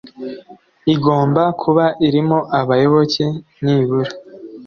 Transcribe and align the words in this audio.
igomba 0.93 1.43
kuba 1.61 1.85
irimo 2.07 2.39
abayoboke 2.59 3.25
nibura 3.63 4.11